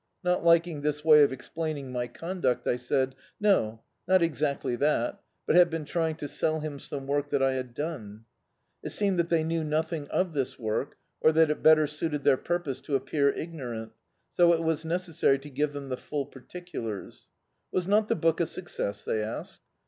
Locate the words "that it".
11.33-11.61